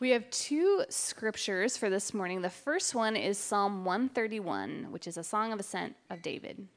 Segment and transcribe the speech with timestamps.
[0.00, 2.40] We have two scriptures for this morning.
[2.40, 6.68] The first one is Psalm 131, which is a song of ascent of David.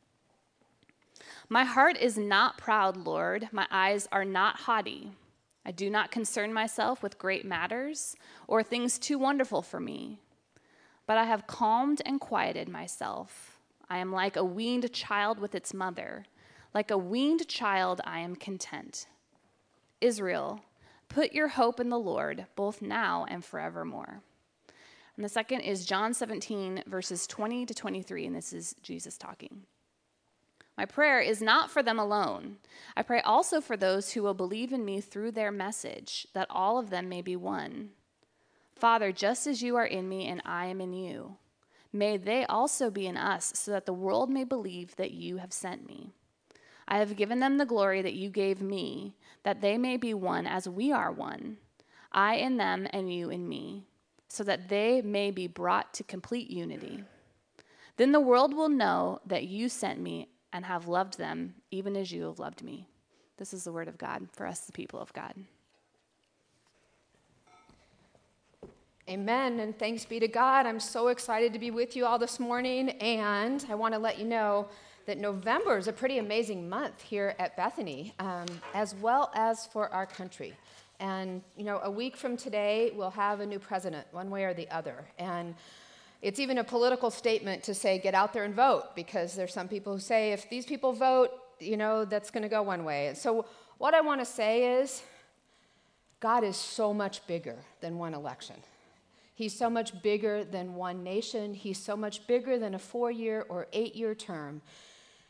[1.48, 3.50] My heart is not proud, Lord.
[3.52, 5.12] My eyes are not haughty.
[5.64, 8.16] I do not concern myself with great matters
[8.48, 10.18] or things too wonderful for me.
[11.06, 13.60] But I have calmed and quieted myself.
[13.88, 16.26] I am like a weaned child with its mother.
[16.74, 19.06] Like a weaned child, I am content.
[20.00, 20.62] Israel,
[21.14, 24.22] Put your hope in the Lord, both now and forevermore.
[25.18, 29.64] And the second is John 17, verses 20 to 23, and this is Jesus talking.
[30.78, 32.60] My prayer is not for them alone.
[32.96, 36.78] I pray also for those who will believe in me through their message, that all
[36.78, 37.90] of them may be one.
[38.74, 41.36] Father, just as you are in me and I am in you,
[41.92, 45.52] may they also be in us, so that the world may believe that you have
[45.52, 46.14] sent me.
[46.88, 50.46] I have given them the glory that you gave me, that they may be one
[50.46, 51.58] as we are one,
[52.12, 53.86] I in them and you in me,
[54.28, 57.04] so that they may be brought to complete unity.
[57.98, 62.12] Then the world will know that you sent me and have loved them, even as
[62.12, 62.88] you have loved me.
[63.38, 65.34] This is the word of God for us, the people of God.
[69.10, 70.66] Amen, and thanks be to God.
[70.66, 74.20] I'm so excited to be with you all this morning, and I want to let
[74.20, 74.68] you know
[75.06, 79.90] that November is a pretty amazing month here at Bethany, um, as well as for
[79.90, 80.54] our country.
[81.00, 84.54] And, you know, a week from today, we'll have a new president, one way or
[84.54, 85.06] the other.
[85.18, 85.56] And
[86.22, 89.68] it's even a political statement to say, get out there and vote, because there's some
[89.68, 93.14] people who say, if these people vote, you know, that's going to go one way.
[93.16, 93.46] So,
[93.80, 95.02] what I want to say is,
[96.20, 98.58] God is so much bigger than one election.
[99.34, 101.56] He's so much bigger than one nation.
[101.56, 104.62] He's so much bigger than a four year or eight year term.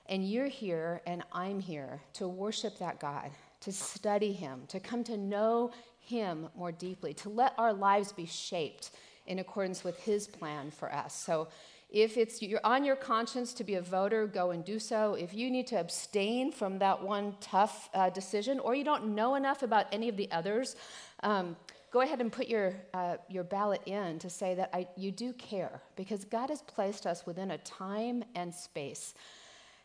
[0.08, 5.04] And you're here and I'm here to worship that God, to study Him, to come
[5.06, 8.92] to know Him more deeply, to let our lives be shaped
[9.28, 11.16] in accordance with His plan for us.
[11.16, 11.48] So
[11.90, 15.16] if it's you're on your conscience to be a voter, go and do so.
[15.16, 19.36] If you need to abstain from that one tough uh, decision, or you don't know
[19.36, 20.78] enough about any of the others,
[21.22, 21.58] um,
[21.92, 25.34] go ahead and put your, uh, your ballot in to say that I, you do
[25.34, 29.14] care, because God has placed us within a time and space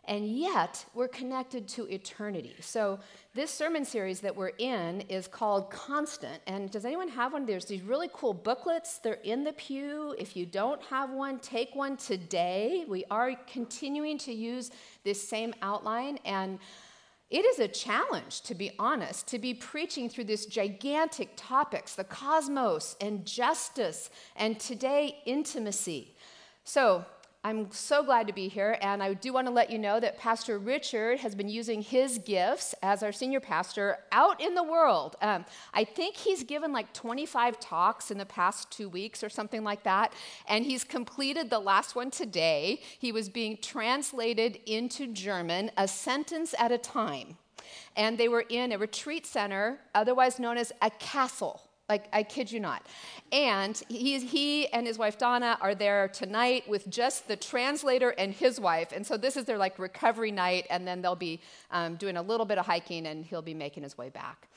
[0.06, 2.54] and yet we're connected to eternity.
[2.60, 2.98] So,
[3.34, 6.40] this sermon series that we're in is called Constant.
[6.46, 7.44] And does anyone have one?
[7.44, 10.14] There's these really cool booklets, they're in the pew.
[10.18, 12.84] If you don't have one, take one today.
[12.88, 14.70] We are continuing to use
[15.04, 16.18] this same outline.
[16.24, 16.58] And
[17.28, 22.04] it is a challenge, to be honest, to be preaching through these gigantic topics the
[22.04, 26.14] cosmos and justice, and today, intimacy.
[26.62, 27.04] So,
[27.46, 30.18] I'm so glad to be here, and I do want to let you know that
[30.18, 35.14] Pastor Richard has been using his gifts as our senior pastor out in the world.
[35.22, 39.62] Um, I think he's given like 25 talks in the past two weeks or something
[39.62, 40.12] like that,
[40.48, 42.80] and he's completed the last one today.
[42.98, 47.38] He was being translated into German, a sentence at a time.
[47.94, 52.50] And they were in a retreat center, otherwise known as a castle like, I kid
[52.50, 52.84] you not.
[53.30, 58.32] And he, he and his wife Donna are there tonight with just the translator and
[58.32, 58.90] his wife.
[58.92, 62.22] And so this is their like recovery night, and then they'll be um, doing a
[62.22, 64.48] little bit of hiking, and he'll be making his way back.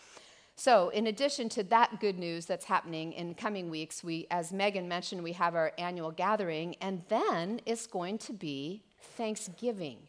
[0.55, 4.89] So, in addition to that good news that's happening in coming weeks, we, as Megan
[4.89, 8.83] mentioned, we have our annual gathering, and then it's going to be
[9.15, 9.99] Thanksgiving.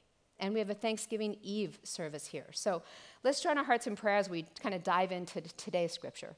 [0.41, 2.47] And we have a Thanksgiving Eve service here.
[2.53, 2.82] So,
[3.22, 6.34] let's join our hearts in prayer as we kind of dive into today's scripture.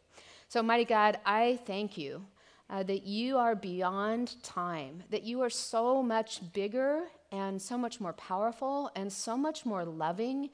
[0.53, 2.27] So, mighty God, I thank you
[2.69, 8.03] uh, that you are beyond time, that you are so much bigger and so much
[8.03, 10.51] more powerful and so much more loving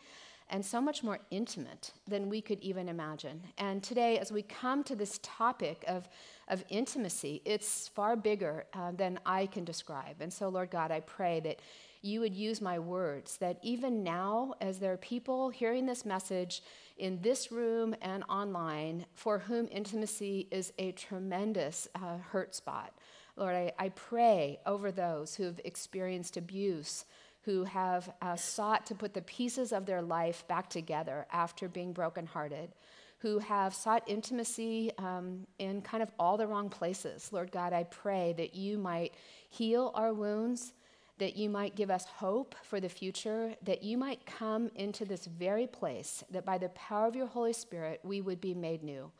[0.50, 3.40] and so much more intimate than we could even imagine.
[3.58, 6.08] And today, as we come to this topic of,
[6.46, 10.20] of intimacy, it's far bigger uh, than I can describe.
[10.20, 11.58] And so, Lord God, I pray that
[12.02, 16.62] you would use my words, that even now, as there are people hearing this message,
[16.98, 22.92] in this room and online for whom intimacy is a tremendous uh, hurt spot.
[23.36, 27.04] Lord, I, I, pray over those who have experienced abuse,
[27.42, 31.92] who have uh, sought to put the pieces of their life back together after being
[31.92, 32.70] brokenhearted,
[33.18, 37.32] who have sought intimacy um, in kind of all the wrong places.
[37.32, 39.14] Lord God, I pray that you might
[39.48, 40.72] heal our wounds
[41.18, 45.26] that you might give us hope for the future, that you might come into this
[45.26, 49.10] very place, that by the power of your Holy Spirit, we would be made new,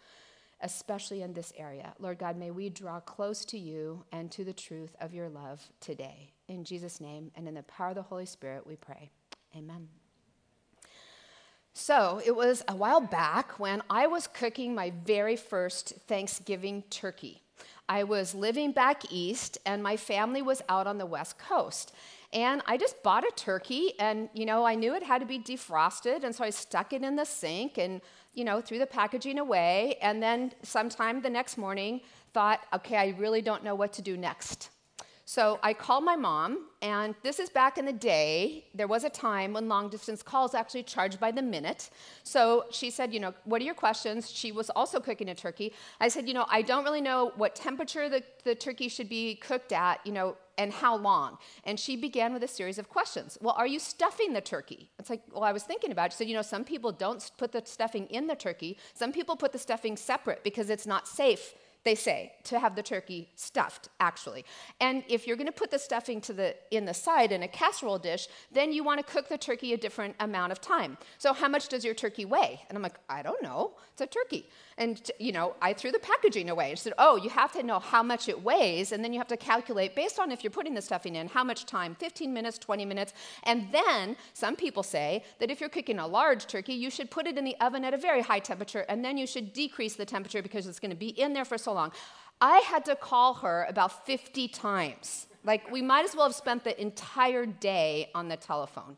[0.61, 1.93] especially in this area.
[1.99, 5.61] Lord God, may we draw close to you and to the truth of your love
[5.81, 6.33] today.
[6.49, 9.11] In Jesus' name and in the power of the Holy Spirit, we pray.
[9.57, 9.89] Amen.
[11.73, 17.43] So it was a while back when I was cooking my very first Thanksgiving turkey.
[17.89, 21.93] I was living back east, and my family was out on the west coast.
[22.33, 25.39] And I just bought a turkey, and you know, I knew it had to be
[25.39, 28.03] defrosted, and so I stuck it in the sink and
[28.39, 29.97] you know, threw the packaging away.
[30.01, 32.03] And then sometime the next morning,
[32.33, 34.71] thought, okay, I really don't know what to do next.
[35.29, 38.65] So I called my mom, and this is back in the day.
[38.75, 41.91] There was a time when long distance calls actually charged by the minute.
[42.23, 44.31] So she said, You know, what are your questions?
[44.31, 45.75] She was also cooking a turkey.
[46.01, 49.35] I said, You know, I don't really know what temperature the, the turkey should be
[49.35, 51.37] cooked at, you know, and how long?
[51.65, 53.37] And she began with a series of questions.
[53.43, 54.89] Well, are you stuffing the turkey?
[54.99, 56.13] It's like, well, I was thinking about it.
[56.13, 58.79] She said, you know, some people don't put the stuffing in the turkey.
[58.95, 61.53] Some people put the stuffing separate because it's not safe
[61.89, 64.45] they say, to have the turkey stuffed, actually.
[64.79, 67.49] And if you're going to put the stuffing to the, in the side in a
[67.49, 70.99] casserole dish, then you want to cook the turkey a different amount of time.
[71.17, 72.61] So, how much does your turkey weigh?
[72.69, 73.73] And I'm like, I don't know.
[73.93, 74.51] It's a turkey.
[74.79, 76.71] And, you know, I threw the packaging away.
[76.71, 79.29] I said, oh, you have to know how much it weighs, and then you have
[79.29, 82.59] to calculate based on if you're putting the stuffing in, how much time 15 minutes,
[82.59, 83.13] 20 minutes.
[83.43, 87.27] And then some people say that if you're cooking a large turkey, you should put
[87.27, 90.07] it in the oven at a very high temperature, and then you should decrease the
[90.07, 91.91] temperature because it's going to be in there for so long.
[92.41, 95.27] I had to call her about 50 times.
[95.45, 98.97] Like, we might as well have spent the entire day on the telephone.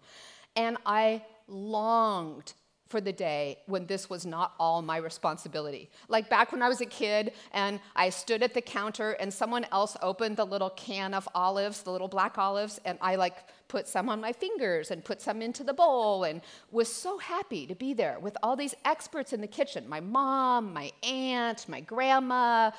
[0.56, 2.52] And I longed
[2.90, 5.88] for the day when this was not all my responsibility.
[6.08, 9.64] Like back when I was a kid and I stood at the counter and someone
[9.70, 13.36] else opened the little can of olives, the little black olives, and I like
[13.68, 16.42] put some on my fingers and put some into the bowl and
[16.72, 20.72] was so happy to be there with all these experts in the kitchen my mom,
[20.72, 22.72] my aunt, my grandma,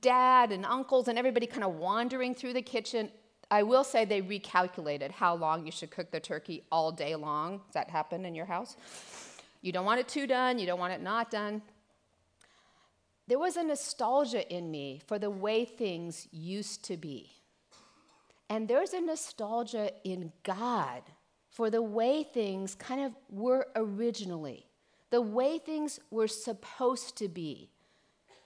[0.00, 3.10] dad, and uncles, and everybody kind of wandering through the kitchen.
[3.50, 7.58] I will say they recalculated how long you should cook the turkey all day long.
[7.58, 8.76] Does that happen in your house?
[9.64, 11.62] You don't want it too done, you don't want it not done.
[13.26, 17.30] There was a nostalgia in me for the way things used to be.
[18.50, 21.00] And there's a nostalgia in God
[21.48, 24.66] for the way things kind of were originally,
[25.08, 27.70] the way things were supposed to be,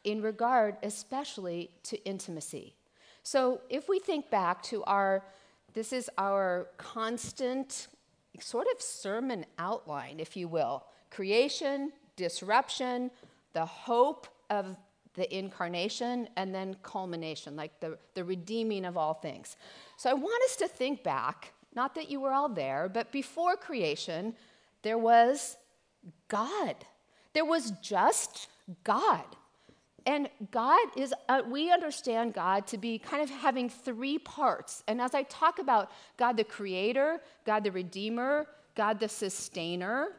[0.05, 2.77] in regard especially to intimacy.
[3.25, 5.25] So if we think back to our,
[5.75, 7.89] this is our constant
[8.39, 13.11] sort of sermon outline, if you will creation, disruption,
[13.53, 14.77] the hope of
[15.15, 19.57] the incarnation, and then culmination, like the, the redeeming of all things.
[19.97, 23.57] So I want us to think back, not that you were all there, but before
[23.57, 24.35] creation,
[24.83, 25.57] there was
[26.29, 26.77] God.
[27.33, 28.49] There was just
[28.85, 29.25] God.
[30.07, 34.83] And God is, uh, we understand God to be kind of having three parts.
[34.89, 40.13] And as I talk about God the Creator, God the Redeemer, God the Sustainer,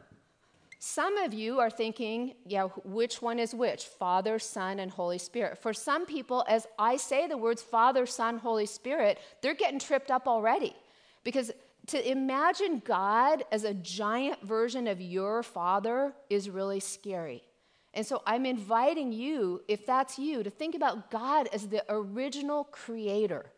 [0.82, 3.84] some of you are thinking, yeah, which one is which?
[3.84, 5.58] Father, Son, and Holy Spirit.
[5.58, 10.10] For some people, as I say the words Father, Son, Holy Spirit, they're getting tripped
[10.10, 10.74] up already.
[11.22, 11.52] Because
[11.88, 17.44] to imagine God as a giant version of your Father is really scary.
[17.92, 22.64] And so I'm inviting you, if that's you, to think about God as the original
[22.64, 23.52] creator.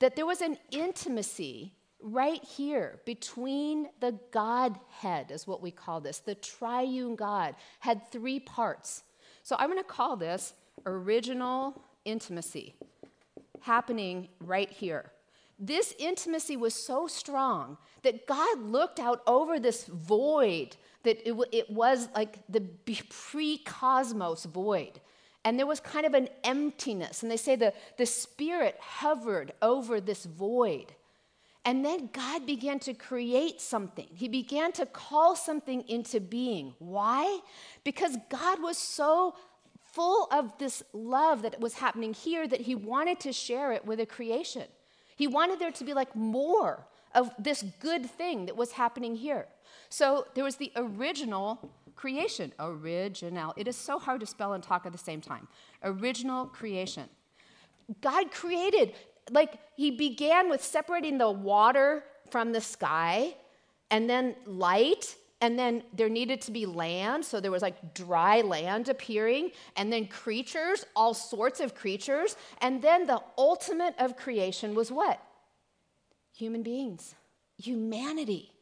[0.00, 1.72] That there was an intimacy
[2.02, 6.18] right here between the Godhead, is what we call this.
[6.18, 9.02] The triune God had three parts.
[9.42, 10.54] So I'm going to call this
[10.86, 12.74] original intimacy
[13.60, 15.12] happening right here.
[15.58, 21.70] This intimacy was so strong that God looked out over this void that it, it
[21.70, 22.62] was like the
[23.08, 25.00] pre cosmos void.
[25.44, 27.22] And there was kind of an emptiness.
[27.22, 30.92] And they say the, the Spirit hovered over this void.
[31.64, 34.06] And then God began to create something.
[34.14, 36.74] He began to call something into being.
[36.78, 37.40] Why?
[37.84, 39.34] Because God was so
[39.92, 44.00] full of this love that was happening here that he wanted to share it with
[44.00, 44.64] a creation.
[45.16, 49.46] He wanted there to be like more of this good thing that was happening here.
[49.90, 52.52] So there was the original creation.
[52.58, 53.52] Original.
[53.56, 55.48] It is so hard to spell and talk at the same time.
[55.82, 57.08] Original creation.
[58.00, 58.94] God created
[59.30, 63.34] like he began with separating the water from the sky
[63.90, 67.24] and then light and then there needed to be land.
[67.24, 72.36] So there was like dry land appearing and then creatures all sorts of creatures.
[72.60, 75.20] And then the ultimate of creation was what?
[76.34, 77.14] Human beings.
[77.56, 78.52] Humanity.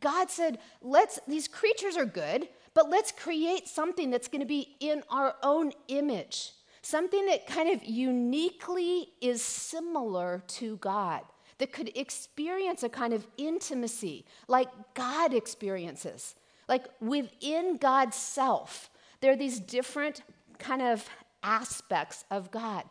[0.00, 4.76] God said let's these creatures are good but let's create something that's going to be
[4.80, 6.52] in our own image
[6.88, 11.20] something that kind of uniquely is similar to God,
[11.58, 16.34] that could experience a kind of intimacy like God experiences.
[16.66, 18.88] Like within God's self,
[19.20, 20.22] there are these different
[20.58, 21.06] kind of
[21.42, 22.84] aspects of God.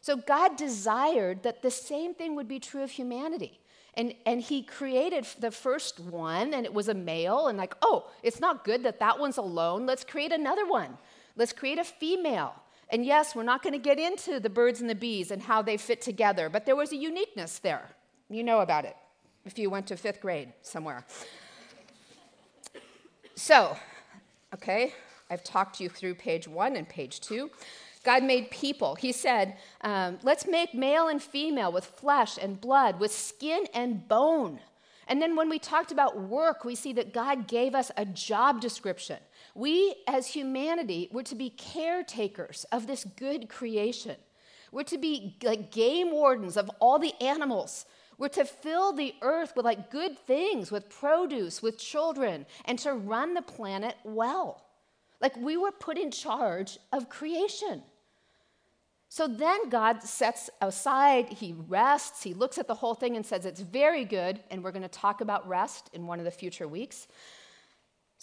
[0.00, 3.60] So God desired that the same thing would be true of humanity.
[3.92, 8.10] And, and he created the first one, and it was a male, and like, oh,
[8.22, 9.86] it's not good that that one's alone.
[9.86, 10.98] Let's create another one.
[11.36, 12.54] Let's create a female.
[12.94, 15.62] And yes, we're not going to get into the birds and the bees and how
[15.62, 17.90] they fit together, but there was a uniqueness there.
[18.30, 18.96] You know about it
[19.44, 21.04] if you went to fifth grade somewhere.
[23.34, 23.76] So,
[24.54, 24.94] okay,
[25.28, 27.50] I've talked you through page one and page two.
[28.04, 28.94] God made people.
[28.94, 34.06] He said, um, let's make male and female with flesh and blood, with skin and
[34.06, 34.60] bone.
[35.08, 38.60] And then when we talked about work, we see that God gave us a job
[38.60, 39.18] description.
[39.54, 44.16] We, as humanity, were to be caretakers of this good creation.
[44.72, 47.86] We're to be like game wardens of all the animals.
[48.18, 52.92] We're to fill the earth with like good things, with produce, with children, and to
[52.92, 54.64] run the planet well.
[55.20, 57.82] Like we were put in charge of creation.
[59.08, 63.46] So then God sets aside, he rests, he looks at the whole thing and says,
[63.46, 64.40] It's very good.
[64.50, 67.06] And we're going to talk about rest in one of the future weeks.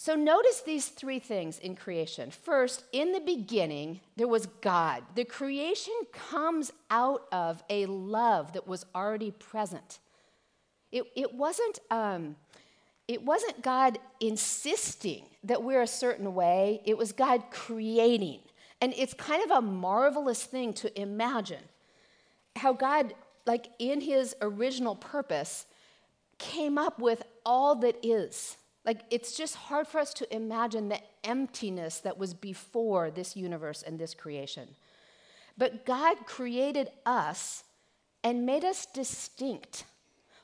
[0.04, 2.32] So notice these three things in creation.
[2.32, 5.04] First, in the beginning, there was God.
[5.14, 10.00] The creation comes out of a love that was already present.
[10.90, 12.34] It, it, wasn't, um,
[13.06, 18.40] it wasn't God insisting that we're a certain way, it was God creating.
[18.80, 21.62] And it's kind of a marvelous thing to imagine
[22.56, 23.14] how God,
[23.46, 25.64] like in his original purpose,
[26.38, 28.56] came up with all that is.
[28.84, 33.82] Like, it's just hard for us to imagine the emptiness that was before this universe
[33.82, 34.68] and this creation.
[35.56, 37.62] But God created us
[38.24, 39.84] and made us distinct.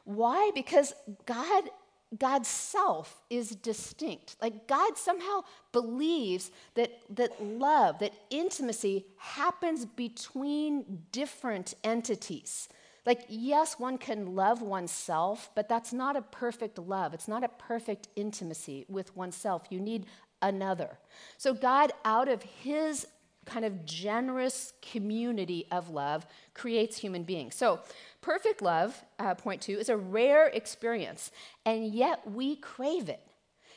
[0.04, 0.50] Why?
[0.54, 0.94] Because
[1.26, 1.70] God
[2.16, 4.36] God's self is distinct.
[4.40, 5.42] Like God somehow
[5.72, 12.68] believes that, that love, that intimacy happens between different entities.
[13.08, 17.14] Like, yes, one can love oneself, but that's not a perfect love.
[17.14, 19.64] It's not a perfect intimacy with oneself.
[19.70, 20.06] You need
[20.42, 20.98] another.
[21.38, 23.06] So, God, out of His
[23.46, 27.54] kind of generous community of love, creates human beings.
[27.54, 27.80] So,
[28.20, 31.30] Perfect love, uh, point two, is a rare experience,
[31.64, 33.20] and yet we crave it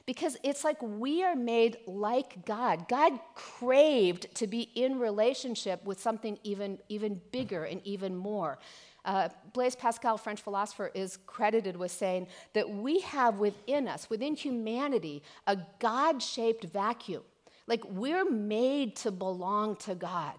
[0.07, 2.87] because it's like we are made like God.
[2.89, 8.57] God craved to be in relationship with something even, even bigger and even more.
[9.03, 14.35] Uh, Blaise Pascal, French philosopher, is credited with saying that we have within us, within
[14.35, 17.23] humanity, a God shaped vacuum.
[17.67, 20.35] Like we're made to belong to God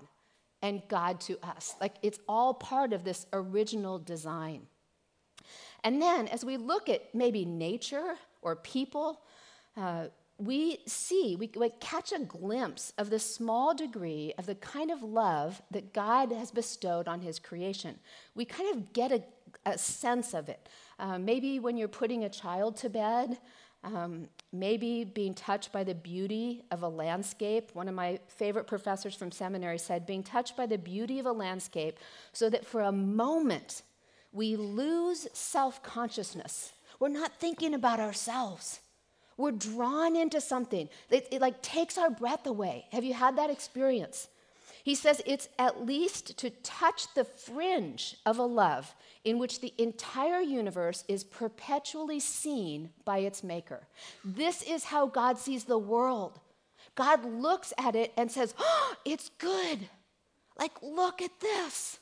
[0.60, 1.74] and God to us.
[1.80, 4.66] Like it's all part of this original design.
[5.82, 9.20] And then as we look at maybe nature or people,
[9.76, 10.06] uh,
[10.38, 15.02] we see, we, we catch a glimpse of the small degree of the kind of
[15.02, 17.98] love that God has bestowed on his creation.
[18.34, 19.22] We kind of get a,
[19.66, 20.68] a sense of it.
[20.98, 23.38] Uh, maybe when you're putting a child to bed,
[23.84, 27.70] um, maybe being touched by the beauty of a landscape.
[27.74, 31.32] One of my favorite professors from seminary said, being touched by the beauty of a
[31.32, 31.98] landscape
[32.32, 33.82] so that for a moment
[34.32, 36.72] we lose self consciousness.
[36.98, 38.80] We're not thinking about ourselves.
[39.36, 40.88] We're drawn into something.
[41.10, 42.86] It, it like takes our breath away.
[42.92, 44.28] Have you had that experience?
[44.84, 49.72] He says it's at least to touch the fringe of a love in which the
[49.78, 53.86] entire universe is perpetually seen by its maker.
[54.24, 56.40] This is how God sees the world.
[56.94, 59.88] God looks at it and says, oh, It's good.
[60.58, 61.98] Like, look at this.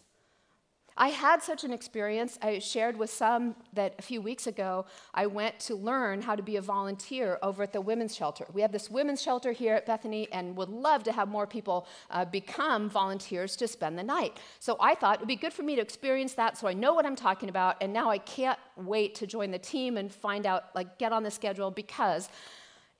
[1.01, 2.39] I had such an experience.
[2.43, 6.43] I shared with some that a few weeks ago I went to learn how to
[6.43, 8.45] be a volunteer over at the women's shelter.
[8.53, 11.87] We have this women's shelter here at Bethany and would love to have more people
[12.11, 14.41] uh, become volunteers to spend the night.
[14.59, 16.93] So I thought it would be good for me to experience that so I know
[16.93, 17.79] what I'm talking about.
[17.81, 21.23] And now I can't wait to join the team and find out, like, get on
[21.23, 22.29] the schedule because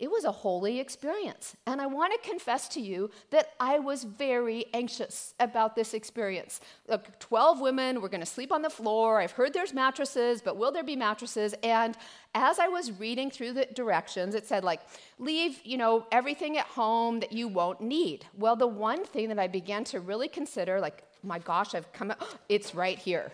[0.01, 1.55] it was a holy experience.
[1.67, 6.61] And I want to confess to you that I was very anxious about this experience.
[6.89, 9.21] Look, 12 women, we're going to sleep on the floor.
[9.21, 11.55] I've heard there's mattresses, but will there be mattresses?
[11.63, 11.99] And
[12.35, 14.81] as I was reading through the directions, it said, like,
[15.19, 18.25] leave, you know, everything at home that you won't need.
[18.39, 22.15] Well, the one thing that I began to really consider, like, my gosh, I've come,
[22.49, 23.33] it's right here.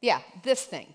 [0.00, 0.94] Yeah, this thing.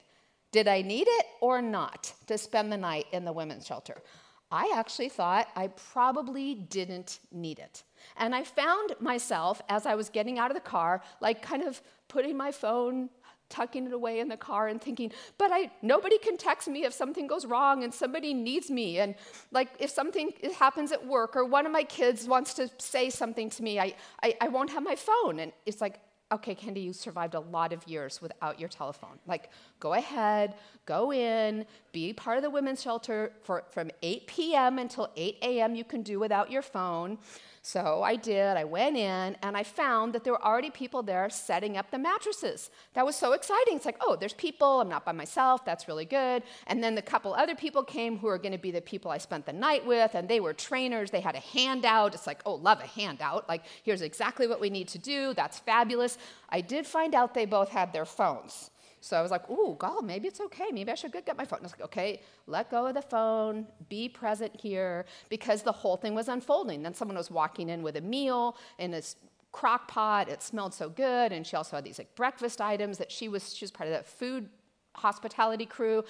[0.52, 4.02] Did I need it or not to spend the night in the women's shelter?
[4.52, 7.84] I actually thought I probably didn't need it.
[8.16, 11.82] And I found myself, as I was getting out of the car, like kind of
[12.08, 13.10] putting my phone
[13.50, 16.94] tucking it away in the car and thinking, but I nobody can text me if
[16.94, 19.00] something goes wrong and somebody needs me.
[19.00, 19.16] And
[19.52, 23.50] like if something happens at work or one of my kids wants to say something
[23.52, 25.40] to me, I, I, I won't have my phone.
[25.40, 26.00] And it's like,
[26.32, 29.18] okay, Candy, you survived a lot of years without your telephone.
[29.26, 29.50] Like,
[29.80, 31.66] go ahead, go in,
[31.98, 34.78] be part of the women's shelter for, from 8 p.m.
[34.78, 35.74] until 8 a.m.
[35.74, 37.18] You can do without your phone.
[37.64, 38.56] So I did.
[38.56, 41.98] I went in and I found that there were already people there setting up the
[41.98, 42.70] mattresses.
[42.94, 43.76] That was so exciting.
[43.76, 44.80] It's like, oh, there's people.
[44.80, 45.66] I'm not by myself.
[45.66, 46.44] That's really good.
[46.68, 49.18] And then the couple other people came who are going to be the people I
[49.18, 51.12] spent the night with, and they were trainers.
[51.12, 52.14] They had a handout.
[52.14, 53.50] It's like, oh, love a handout.
[53.50, 55.34] Like, here's exactly what we need to do.
[55.34, 56.18] That's fabulous.
[56.48, 58.70] I did find out they both had their phones.
[59.00, 60.68] So I was like, ooh, God, maybe it's okay.
[60.72, 61.60] Maybe I should get my phone.
[61.60, 65.72] And I was like, okay, let go of the phone, be present here, because the
[65.72, 66.84] whole thing was unfolding.
[66.84, 69.16] Then someone was walking in with a meal in this
[69.52, 70.30] crock pot.
[70.30, 71.32] It smelled so good.
[71.32, 73.94] And she also had these like breakfast items that she was, she was part of
[73.94, 74.50] that food
[74.96, 76.04] hospitality crew.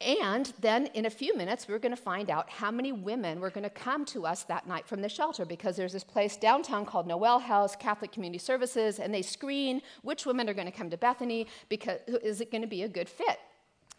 [0.00, 3.40] And then in a few minutes, we are going to find out how many women
[3.40, 6.36] were going to come to us that night from the shelter because there's this place
[6.36, 10.72] downtown called Noel House, Catholic Community Services, and they screen which women are going to
[10.72, 13.38] come to Bethany because is it going to be a good fit?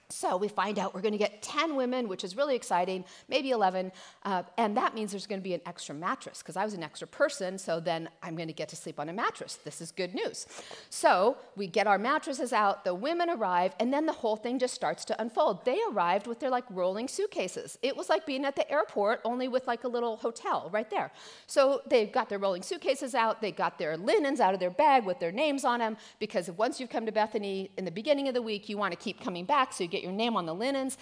[0.09, 3.51] So we find out we're going to get 10 women, which is really exciting, maybe
[3.51, 3.91] 11,
[4.23, 6.81] uh, and that means there's going to be an extra mattress because I was an
[6.81, 9.55] extra person, so then I'm going to get to sleep on a mattress.
[9.55, 10.45] This is good news.
[10.89, 14.73] So we get our mattresses out, the women arrive, and then the whole thing just
[14.73, 15.65] starts to unfold.
[15.65, 17.77] They arrived with their like rolling suitcases.
[17.81, 21.11] It was like being at the airport, only with like a little hotel right there.
[21.47, 25.05] So they got their rolling suitcases out, they got their linens out of their bag
[25.05, 28.33] with their names on them because once you've come to Bethany in the beginning of
[28.33, 30.45] the week, you want to keep coming back, so you get get your name on
[30.45, 30.97] the linens.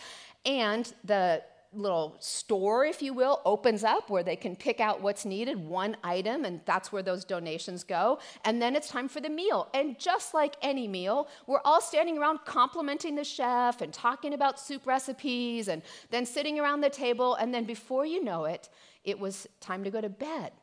[0.45, 5.25] And the little store, if you will, opens up where they can pick out what's
[5.25, 8.19] needed, one item, and that's where those donations go.
[8.45, 9.67] And then it's time for the meal.
[9.73, 14.59] And just like any meal, we're all standing around complimenting the chef and talking about
[14.59, 17.35] soup recipes and then sitting around the table.
[17.35, 18.69] And then before you know it,
[19.03, 20.53] it was time to go to bed,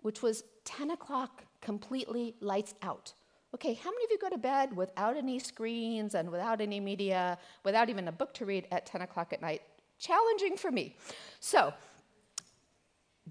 [0.00, 3.14] which was 10 o'clock, completely lights out.
[3.56, 7.38] Okay, how many of you go to bed without any screens and without any media,
[7.64, 9.62] without even a book to read at 10 o'clock at night?
[9.98, 10.94] Challenging for me.
[11.40, 11.72] So,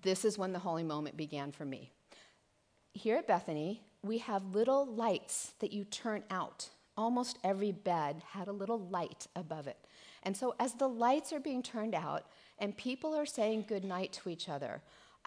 [0.01, 1.91] this is when the holy moment began for me.
[2.93, 6.69] Here at Bethany, we have little lights that you turn out.
[6.97, 9.77] Almost every bed had a little light above it.
[10.23, 12.25] And so, as the lights are being turned out
[12.57, 14.81] and people are saying goodnight to each other,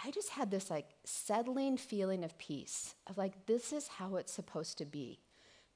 [0.04, 4.32] I just had this like settling feeling of peace of like, this is how it's
[4.32, 5.20] supposed to be.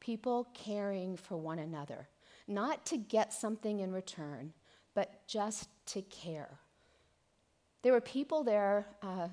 [0.00, 2.08] People caring for one another,
[2.48, 4.52] not to get something in return,
[4.94, 6.58] but just to care.
[7.82, 9.28] There were people there, uh,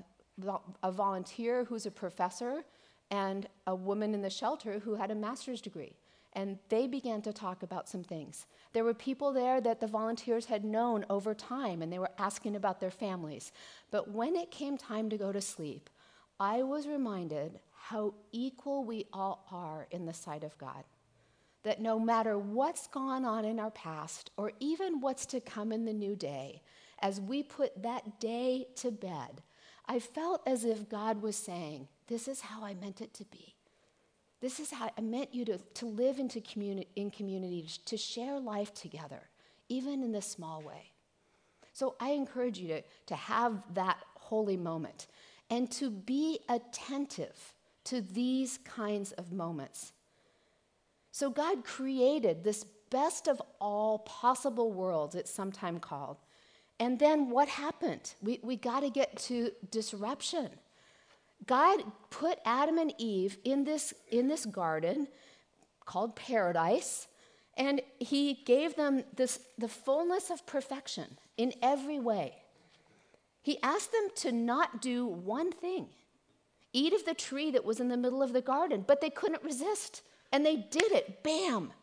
[0.83, 2.63] a volunteer who's a professor,
[3.11, 5.93] and a woman in the shelter who had a master's degree
[6.39, 8.45] and they began to talk about some things.
[8.71, 12.55] There were people there that the volunteers had known over time, and they were asking
[12.55, 13.51] about their families.
[13.91, 15.89] But when it came time to go to sleep,
[16.39, 20.85] I was reminded how equal we all are in the sight of God.
[21.63, 25.83] That no matter what's gone on in our past, or even what's to come in
[25.83, 26.61] the new day,
[26.99, 29.43] as we put that day to bed,
[29.85, 33.55] I felt as if God was saying, This is how I meant it to be.
[34.41, 38.39] This is how I meant you to, to live into communi- in community, to share
[38.39, 39.29] life together,
[39.67, 40.91] even in this small way.
[41.73, 45.07] So I encourage you to, to have that holy moment
[45.49, 47.53] and to be attentive
[47.85, 49.93] to these kinds of moments.
[51.11, 56.17] So God created this best of all possible worlds, it's sometimes called.
[56.79, 58.13] And then what happened?
[58.21, 60.49] We, we got to get to disruption.
[61.45, 65.07] God put Adam and Eve in this, in this garden
[65.85, 67.07] called paradise,
[67.57, 72.35] and he gave them this, the fullness of perfection in every way.
[73.41, 75.87] He asked them to not do one thing
[76.71, 79.43] eat of the tree that was in the middle of the garden, but they couldn't
[79.43, 80.03] resist.
[80.31, 81.23] And they did it.
[81.23, 81.73] Bam!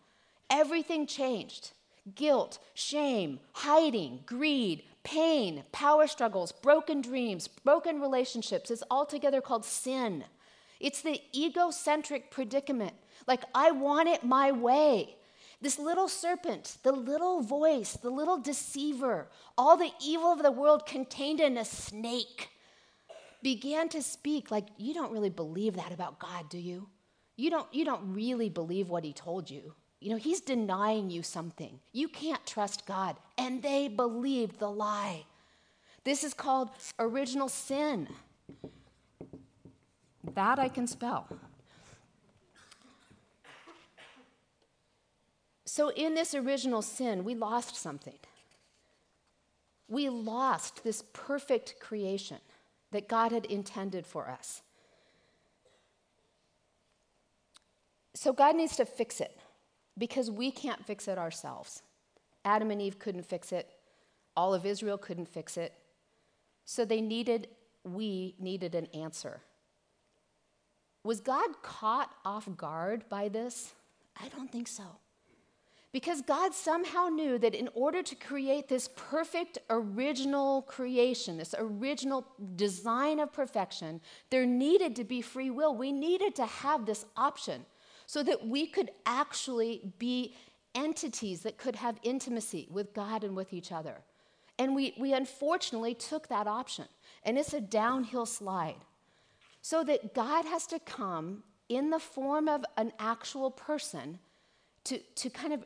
[0.49, 1.73] Everything changed
[2.14, 10.25] guilt, shame, hiding, greed, pain, power struggles, broken dreams, broken relationships is altogether called sin.
[10.81, 12.92] It's the egocentric predicament.
[13.29, 15.14] Like, I want it my way.
[15.61, 20.87] This little serpent, the little voice, the little deceiver, all the evil of the world
[20.87, 22.49] contained in a snake,
[23.45, 26.88] began to speak like, You don't really believe that about God, do you?
[27.37, 29.73] You don't, you don't really believe what he told you.
[30.07, 31.81] You know, he's denying you something.
[31.92, 33.16] You can't trust God.
[33.37, 35.25] And they believed the lie.
[36.05, 38.07] This is called original sin.
[40.35, 41.27] That I can spell.
[45.64, 48.21] So, in this original sin, we lost something.
[49.88, 52.38] We lost this perfect creation
[52.92, 54.62] that God had intended for us.
[58.14, 59.37] So, God needs to fix it
[59.99, 61.83] because we can't fix it ourselves.
[62.45, 63.71] Adam and Eve couldn't fix it,
[64.37, 65.73] all of Israel couldn't fix it.
[66.65, 67.49] So, they needed,
[67.85, 69.41] we needed an answer.
[71.05, 73.73] Was God caught off guard by this?
[74.21, 74.85] I don't think so.
[75.93, 82.27] Because God somehow knew that in order to create this perfect original creation, this original
[82.57, 85.75] design of perfection, there needed to be free will.
[85.75, 87.65] We needed to have this option
[88.07, 90.35] so that we could actually be
[90.75, 93.97] entities that could have intimacy with God and with each other.
[94.59, 96.87] And we, we unfortunately took that option,
[97.25, 98.85] and it's a downhill slide.
[99.61, 104.19] So that God has to come in the form of an actual person
[104.85, 105.64] to, to kind of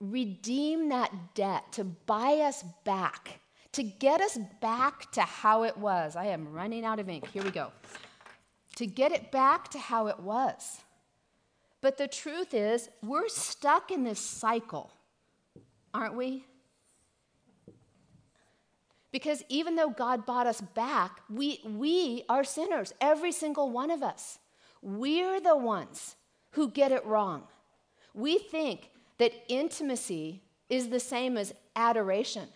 [0.00, 3.40] redeem that debt, to buy us back,
[3.72, 6.16] to get us back to how it was.
[6.16, 7.28] I am running out of ink.
[7.28, 7.70] Here we go.
[8.76, 10.80] To get it back to how it was.
[11.80, 14.92] But the truth is, we're stuck in this cycle,
[15.94, 16.44] aren't we?
[19.12, 24.02] Because even though God bought us back, we, we are sinners, every single one of
[24.02, 24.38] us.
[24.82, 26.16] We're the ones
[26.52, 27.44] who get it wrong.
[28.14, 32.48] We think that intimacy is the same as adoration,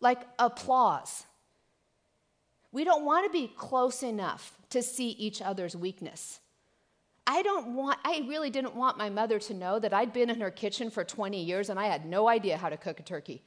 [0.00, 1.24] like applause.
[2.70, 6.40] We don't want to be close enough to see each other's weakness.
[7.30, 10.40] I don't want I really didn't want my mother to know that I'd been in
[10.40, 13.42] her kitchen for 20 years and I had no idea how to cook a turkey.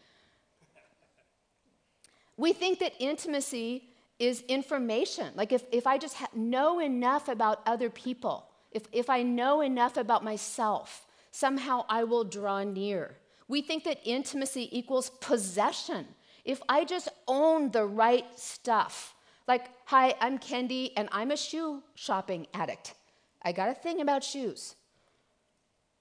[2.37, 3.89] We think that intimacy
[4.19, 5.33] is information.
[5.35, 9.61] Like if, if I just ha- know enough about other people, if, if I know
[9.61, 13.17] enough about myself, somehow I will draw near.
[13.47, 16.05] We think that intimacy equals possession.
[16.45, 19.15] If I just own the right stuff,
[19.47, 22.93] like, hi, I'm Kendi and I'm a shoe shopping addict.
[23.41, 24.75] I got a thing about shoes.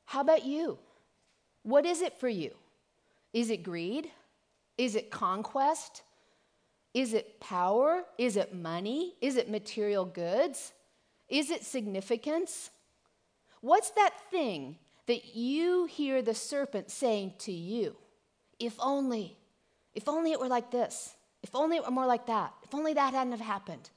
[0.07, 0.79] How about you?
[1.63, 2.55] What is it for you?
[3.33, 4.11] Is it greed?
[4.77, 6.03] Is it conquest?
[6.95, 8.05] Is it power?
[8.19, 9.15] Is it money?
[9.21, 10.73] Is it material goods?
[11.29, 12.71] Is it significance?
[13.61, 14.77] What's that thing
[15.07, 17.97] that you hear the serpent saying to you,
[18.61, 19.37] if only,
[19.93, 22.95] if only it were like this, if only it were more like that, if only
[22.95, 23.91] that hadn't have happened.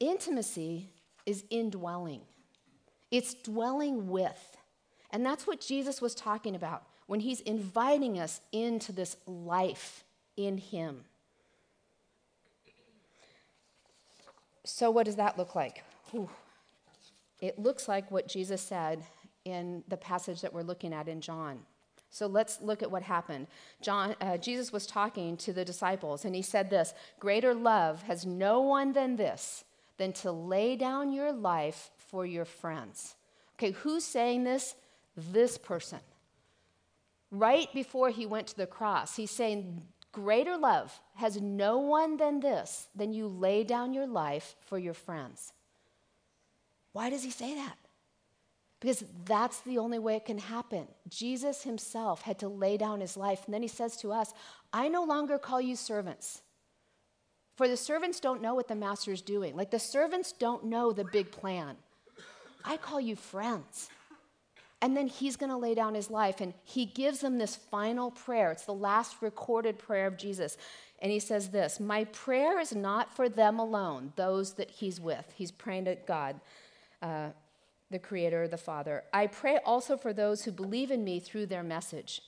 [0.00, 0.90] Intimacy
[1.24, 2.22] is indwelling.
[3.10, 4.56] It's dwelling with.
[5.10, 10.04] And that's what Jesus was talking about when he's inviting us into this life
[10.36, 11.04] in him.
[14.64, 15.84] So, what does that look like?
[17.40, 19.04] It looks like what Jesus said
[19.44, 21.60] in the passage that we're looking at in John.
[22.10, 23.46] So let's look at what happened.
[23.82, 28.24] John, uh, Jesus was talking to the disciples, and he said this Greater love has
[28.24, 29.64] no one than this,
[29.98, 33.14] than to lay down your life for your friends.
[33.54, 34.74] Okay, who's saying this?
[35.16, 36.00] This person.
[37.30, 39.82] Right before he went to the cross, he's saying,
[40.12, 44.94] Greater love has no one than this, than you lay down your life for your
[44.94, 45.52] friends.
[46.92, 47.76] Why does he say that?
[48.80, 50.86] Because that's the only way it can happen.
[51.08, 53.42] Jesus himself had to lay down his life.
[53.44, 54.32] And then he says to us,
[54.72, 56.40] I no longer call you servants.
[57.56, 59.56] For the servants don't know what the master is doing.
[59.56, 61.76] Like the servants don't know the big plan.
[62.64, 63.88] I call you friends.
[64.82, 68.10] And then he's going to lay down his life and he gives them this final
[68.10, 68.52] prayer.
[68.52, 70.58] It's the last recorded prayer of Jesus.
[71.00, 75.24] And he says this My prayer is not for them alone, those that he's with.
[75.34, 76.40] He's praying to God
[77.00, 77.28] uh,
[77.90, 79.04] the Creator, the Father.
[79.12, 82.20] I pray also for those who believe in me through their message,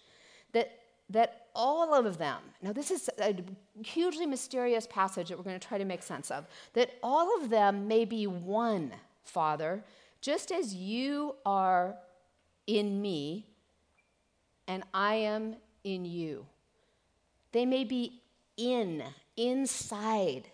[0.53, 0.78] that,
[1.11, 3.35] that all of them, now this is a
[3.83, 7.51] hugely mysterious passage that we're going to try to make sense of, that all of
[7.51, 8.93] them may be one,
[9.25, 9.83] Father,
[10.21, 11.97] just as you are
[12.67, 13.47] in me
[14.67, 16.47] and I am in you.
[17.53, 18.21] They may be
[18.57, 19.03] in,
[19.37, 20.45] inside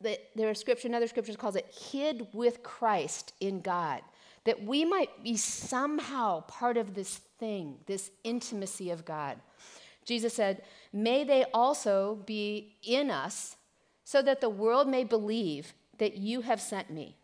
[0.00, 4.02] there are scripture, another scripture calls it hid with Christ in God,
[4.44, 9.38] that we might be somehow part of this thing, this intimacy of God.
[10.08, 13.56] Jesus said, May they also be in us,
[14.04, 17.16] so that the world may believe that you have sent me.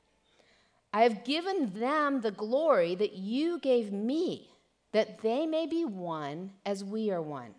[0.92, 4.50] I have given them the glory that you gave me,
[4.92, 7.54] that they may be one as we are one.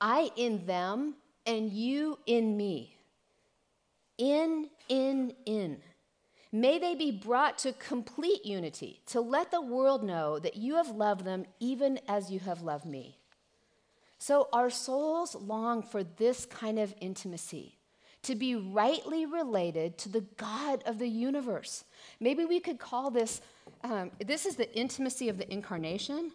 [0.00, 2.96] I in them, and you in me
[4.18, 5.78] in, in, in.
[6.52, 10.90] May they be brought to complete unity, to let the world know that you have
[10.90, 13.15] loved them even as you have loved me.
[14.18, 17.76] So our souls long for this kind of intimacy,
[18.22, 21.84] to be rightly related to the God of the universe.
[22.18, 23.40] Maybe we could call this
[23.84, 26.32] um, this is the intimacy of the incarnation.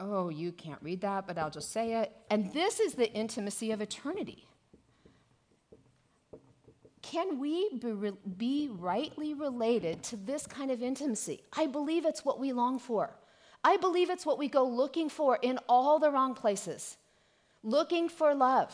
[0.00, 2.12] Oh, you can't read that, but I'll just say it.
[2.30, 4.46] And this is the intimacy of eternity.
[7.02, 11.42] Can we be, be, rightly related to this kind of intimacy?
[11.52, 13.16] I believe it's what we long for.
[13.68, 16.96] I believe it's what we go looking for in all the wrong places
[17.62, 18.72] looking for love,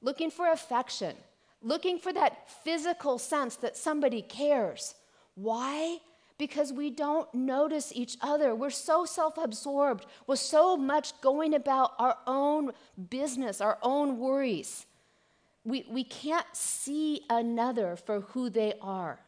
[0.00, 1.16] looking for affection,
[1.60, 4.94] looking for that physical sense that somebody cares.
[5.34, 5.98] Why?
[6.38, 8.54] Because we don't notice each other.
[8.54, 10.06] We're so self absorbed.
[10.28, 12.70] We're so much going about our own
[13.10, 14.86] business, our own worries.
[15.64, 19.18] We, we can't see another for who they are.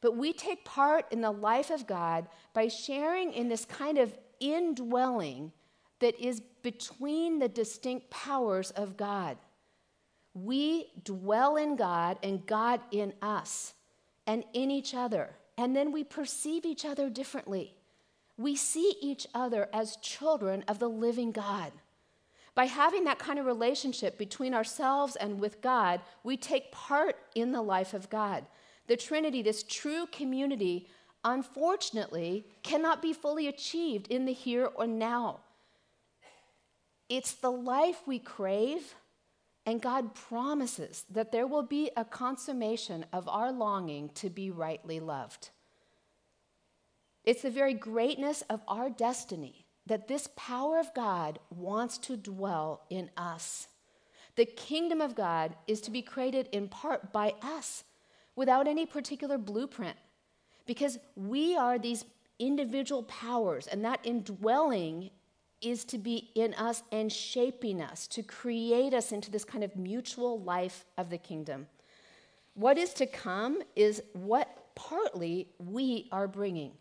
[0.00, 4.16] But we take part in the life of God by sharing in this kind of
[4.40, 5.52] indwelling
[6.00, 9.36] that is between the distinct powers of God.
[10.32, 13.74] We dwell in God and God in us
[14.26, 15.30] and in each other.
[15.58, 17.74] And then we perceive each other differently.
[18.38, 21.72] We see each other as children of the living God.
[22.54, 27.52] By having that kind of relationship between ourselves and with God, we take part in
[27.52, 28.46] the life of God.
[28.90, 30.88] The Trinity, this true community,
[31.22, 35.38] unfortunately, cannot be fully achieved in the here or now.
[37.08, 38.96] It's the life we crave
[39.64, 44.98] and God promises that there will be a consummation of our longing to be rightly
[44.98, 45.50] loved.
[47.22, 52.82] It's the very greatness of our destiny that this power of God wants to dwell
[52.90, 53.68] in us.
[54.34, 57.84] The kingdom of God is to be created in part by us
[58.36, 59.96] without any particular blueprint
[60.66, 62.04] because we are these
[62.38, 65.10] individual powers, and that indwelling
[65.60, 69.76] is to be in us and shaping us, to create us into this kind of
[69.76, 71.66] mutual life of the kingdom.
[72.54, 76.72] What is to come is what partly we are bringing.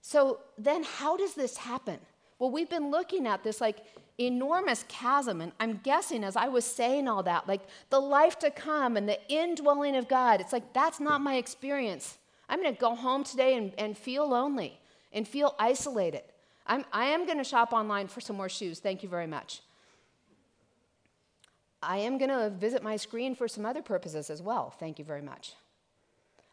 [0.00, 1.98] So then, how does this happen?
[2.38, 3.84] Well, we've been looking at this like
[4.18, 8.50] enormous chasm, and I'm guessing as I was saying all that, like the life to
[8.50, 12.18] come and the indwelling of God, it's like that's not my experience.
[12.48, 14.78] I'm going to go home today and, and feel lonely
[15.12, 16.22] and feel isolated.
[16.66, 18.80] I'm, I am going to shop online for some more shoes.
[18.80, 19.60] Thank you very much.
[21.82, 24.70] I am going to visit my screen for some other purposes as well.
[24.70, 25.52] Thank you very much.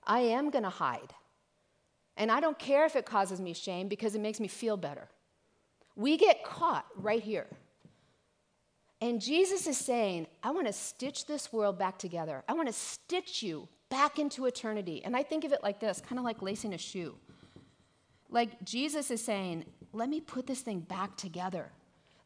[0.06, 1.14] I am going to hide.
[2.18, 5.08] And I don't care if it causes me shame because it makes me feel better.
[6.02, 7.48] We get caught right here.
[9.02, 12.44] And Jesus is saying, I want to stitch this world back together.
[12.50, 15.04] I want to stitch you back into eternity.
[15.04, 17.16] And I think of it like this kind of like lacing a shoe.
[18.30, 21.72] Like Jesus is saying, let me put this thing back together.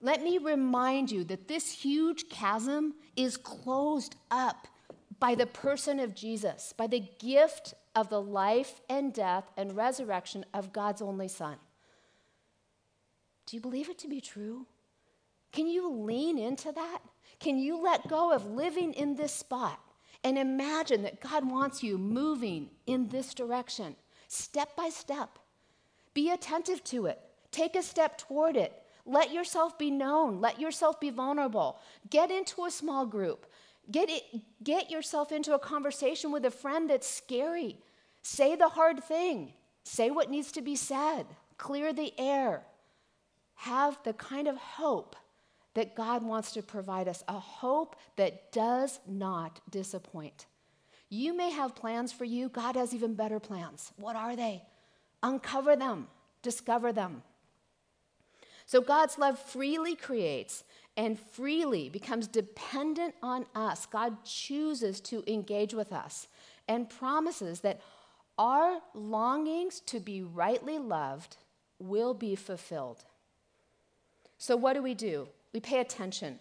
[0.01, 4.67] Let me remind you that this huge chasm is closed up
[5.19, 10.45] by the person of Jesus, by the gift of the life and death and resurrection
[10.53, 11.55] of God's only Son.
[13.45, 14.65] Do you believe it to be true?
[15.51, 16.99] Can you lean into that?
[17.39, 19.79] Can you let go of living in this spot
[20.23, 23.95] and imagine that God wants you moving in this direction,
[24.27, 25.39] step by step?
[26.13, 27.19] Be attentive to it.
[27.51, 28.73] Take a step toward it.
[29.05, 30.41] Let yourself be known.
[30.41, 31.79] Let yourself be vulnerable.
[32.09, 33.45] Get into a small group.
[33.91, 34.23] Get, it,
[34.63, 37.77] get yourself into a conversation with a friend that's scary.
[38.23, 39.53] Say the hard thing.
[39.83, 41.27] Say what needs to be said.
[41.57, 42.63] Clear the air.
[43.55, 45.15] Have the kind of hope
[45.73, 50.45] that God wants to provide us a hope that does not disappoint.
[51.09, 53.91] You may have plans for you, God has even better plans.
[53.97, 54.63] What are they?
[55.21, 56.07] Uncover them,
[56.41, 57.23] discover them.
[58.65, 60.63] So God's love freely creates
[60.97, 63.85] and freely becomes dependent on us.
[63.85, 66.27] God chooses to engage with us
[66.67, 67.81] and promises that
[68.37, 71.37] our longings to be rightly loved
[71.79, 73.03] will be fulfilled.
[74.37, 75.27] So, what do we do?
[75.53, 76.39] We pay attention.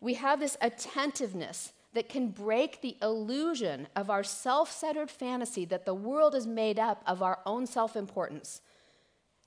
[0.00, 5.86] We have this attentiveness that can break the illusion of our self centered fantasy that
[5.86, 8.60] the world is made up of our own self importance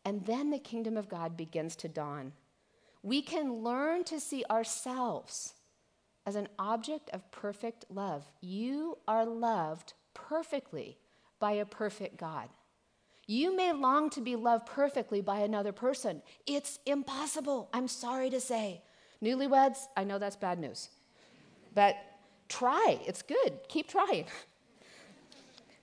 [0.08, 2.32] and then the kingdom of God begins to dawn.
[3.04, 5.54] We can learn to see ourselves
[6.26, 8.24] as an object of perfect love.
[8.40, 10.98] You are loved perfectly
[11.40, 12.48] by a perfect God.
[13.28, 16.22] You may long to be loved perfectly by another person.
[16.46, 18.82] It's impossible, I'm sorry to say.
[19.22, 20.90] Newlyweds, I know that's bad news.
[21.76, 21.98] But
[22.48, 23.60] try, it's good.
[23.68, 24.26] Keep trying.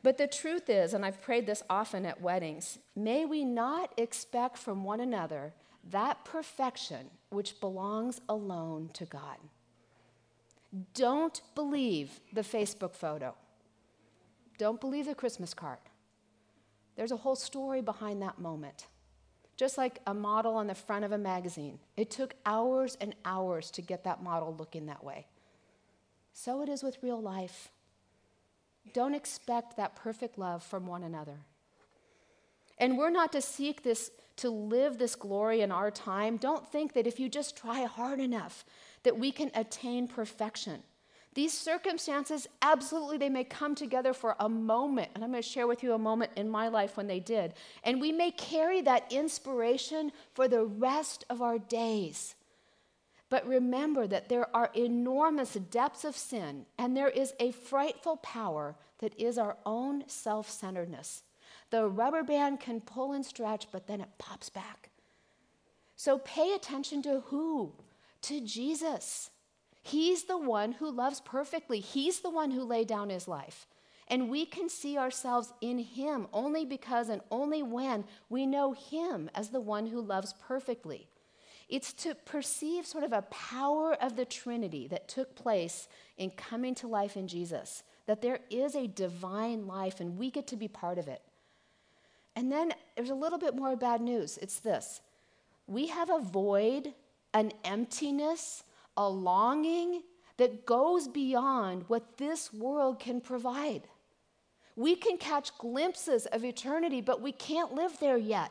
[0.02, 4.58] But the truth is, and I've prayed this often at weddings, may we not expect
[4.58, 5.52] from one another
[5.90, 9.36] that perfection which belongs alone to God.
[10.94, 13.34] Don't believe the Facebook photo.
[14.58, 15.78] Don't believe the Christmas card.
[16.96, 18.86] There's a whole story behind that moment.
[19.56, 23.70] Just like a model on the front of a magazine, it took hours and hours
[23.72, 25.26] to get that model looking that way.
[26.32, 27.70] So it is with real life.
[28.92, 31.38] Don't expect that perfect love from one another.
[32.78, 36.36] And we're not to seek this, to live this glory in our time.
[36.36, 38.64] Don't think that if you just try hard enough,
[39.04, 40.82] that we can attain perfection.
[41.34, 45.10] These circumstances, absolutely, they may come together for a moment.
[45.14, 47.54] And I'm going to share with you a moment in my life when they did.
[47.82, 52.36] And we may carry that inspiration for the rest of our days.
[53.30, 58.76] But remember that there are enormous depths of sin, and there is a frightful power
[58.98, 61.24] that is our own self centeredness.
[61.70, 64.90] The rubber band can pull and stretch, but then it pops back.
[65.96, 67.72] So pay attention to who?
[68.22, 69.30] To Jesus.
[69.84, 73.66] He's the one who loves perfectly, He's the one who laid down His life.
[74.08, 79.30] And we can see ourselves in Him only because and only when we know Him
[79.34, 81.06] as the one who loves perfectly.
[81.68, 86.74] It's to perceive sort of a power of the Trinity that took place in coming
[86.76, 90.68] to life in Jesus, that there is a divine life and we get to be
[90.68, 91.20] part of it.
[92.36, 94.38] And then there's a little bit more bad news.
[94.40, 95.02] It's this
[95.66, 96.94] we have a void,
[97.34, 98.62] an emptiness,
[98.96, 100.02] a longing
[100.36, 103.82] that goes beyond what this world can provide.
[104.76, 108.50] We can catch glimpses of eternity, but we can't live there yet.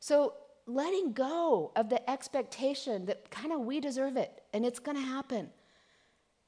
[0.00, 0.34] So
[0.66, 5.02] letting go of the expectation that kind of we deserve it and it's going to
[5.02, 5.50] happen.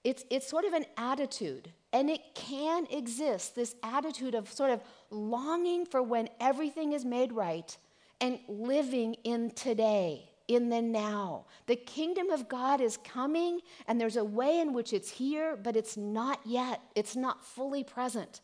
[0.05, 4.81] It's, it's sort of an attitude, and it can exist this attitude of sort of
[5.11, 7.77] longing for when everything is made right
[8.21, 11.47] and living in today, in the now.
[11.67, 15.77] The kingdom of God is coming, and there's a way in which it's here, but
[15.77, 18.41] it's not yet, it's not fully present.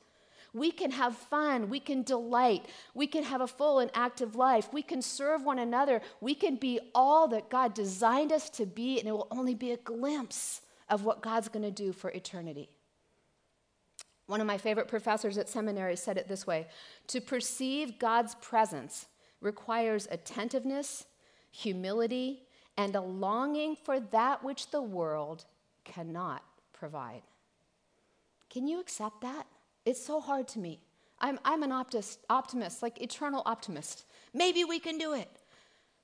[0.54, 1.70] We can have fun.
[1.70, 2.66] We can delight.
[2.94, 4.68] We can have a full and active life.
[4.72, 6.02] We can serve one another.
[6.20, 9.72] We can be all that God designed us to be, and it will only be
[9.72, 10.60] a glimpse
[10.90, 12.68] of what God's going to do for eternity.
[14.26, 16.66] One of my favorite professors at seminary said it this way
[17.08, 19.06] To perceive God's presence
[19.40, 21.06] requires attentiveness,
[21.52, 22.42] humility,
[22.76, 25.44] and a longing for that which the world
[25.84, 27.22] cannot provide.
[28.50, 29.46] Can you accept that?
[29.84, 30.80] It's so hard to me.
[31.20, 34.04] I'm, I'm an optimist, optimist, like eternal optimist.
[34.34, 35.30] Maybe we can do it.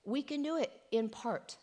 [0.05, 1.57] We can do it in part.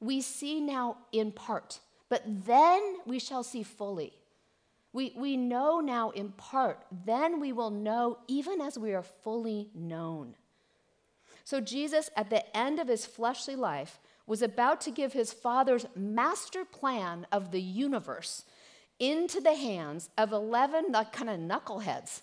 [0.00, 4.12] We see now in part, but then we shall see fully.
[4.92, 9.68] We, we know now in part, then we will know even as we are fully
[9.74, 10.34] known.
[11.48, 15.86] So, Jesus, at the end of his fleshly life, was about to give his Father's
[15.96, 18.44] master plan of the universe
[18.98, 22.20] into the hands of 11 kind of knuckleheads.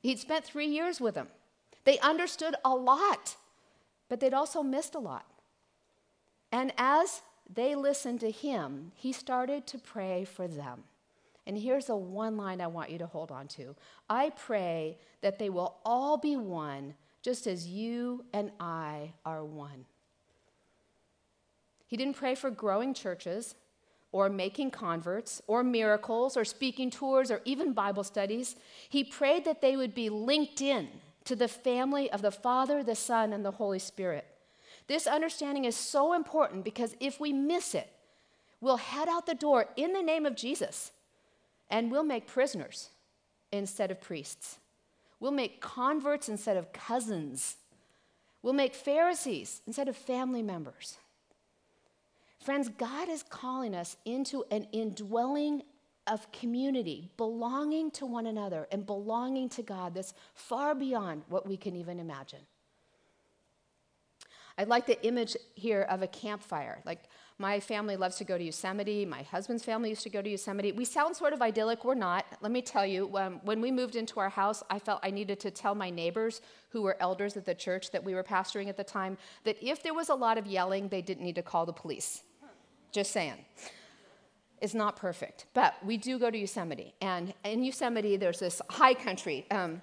[0.00, 1.28] He'd spent three years with them.
[1.84, 3.36] They understood a lot,
[4.08, 5.24] but they'd also missed a lot.
[6.50, 10.82] And as they listened to him, he started to pray for them.
[11.46, 13.76] And here's the one line I want you to hold on to
[14.10, 19.84] I pray that they will all be one, just as you and I are one.
[21.86, 23.54] He didn't pray for growing churches
[24.12, 28.56] or making converts or miracles or speaking tours or even Bible studies.
[28.88, 30.88] He prayed that they would be linked in
[31.24, 34.26] to the family of the Father, the Son, and the Holy Spirit.
[34.86, 37.90] This understanding is so important because if we miss it,
[38.60, 40.92] we'll head out the door in the name of Jesus
[41.70, 42.88] and we'll make prisoners
[43.52, 44.58] instead of priests.
[45.20, 47.56] We'll make converts instead of cousins.
[48.42, 50.98] We'll make Pharisees instead of family members.
[52.38, 55.62] Friends, God is calling us into an indwelling
[56.06, 61.56] of community, belonging to one another and belonging to God that's far beyond what we
[61.56, 62.40] can even imagine.
[64.56, 66.80] I like the image here of a campfire.
[66.84, 67.04] Like
[67.40, 69.06] my family loves to go to Yosemite.
[69.06, 70.72] My husband's family used to go to Yosemite.
[70.72, 71.84] We sound sort of idyllic.
[71.84, 72.26] We're not.
[72.40, 75.38] Let me tell you, um, when we moved into our house, I felt I needed
[75.40, 78.76] to tell my neighbors who were elders at the church that we were pastoring at
[78.76, 81.64] the time that if there was a lot of yelling, they didn't need to call
[81.64, 82.24] the police.
[82.90, 83.44] Just saying.
[84.60, 86.92] It's not perfect, but we do go to Yosemite.
[87.00, 89.46] And in Yosemite, there's this high country.
[89.52, 89.80] Um,